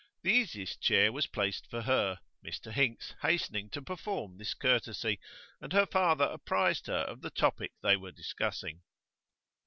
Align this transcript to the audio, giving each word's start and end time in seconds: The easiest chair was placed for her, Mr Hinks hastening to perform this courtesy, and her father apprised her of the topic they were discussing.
The 0.23 0.31
easiest 0.31 0.81
chair 0.81 1.11
was 1.11 1.27
placed 1.27 1.67
for 1.69 1.83
her, 1.83 2.21
Mr 2.43 2.71
Hinks 2.71 3.13
hastening 3.21 3.69
to 3.69 3.83
perform 3.83 4.39
this 4.39 4.55
courtesy, 4.55 5.19
and 5.61 5.73
her 5.73 5.85
father 5.85 6.25
apprised 6.25 6.87
her 6.87 7.03
of 7.03 7.21
the 7.21 7.29
topic 7.29 7.73
they 7.83 7.95
were 7.95 8.11
discussing. 8.11 8.81